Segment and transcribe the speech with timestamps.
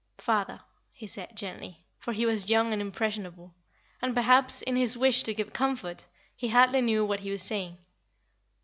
[0.17, 0.61] "Father,"
[0.91, 3.53] he said, gently, for he was young and impressionable,
[4.01, 7.77] and perhaps, in his wish to give comfort, he hardly knew what he was saying.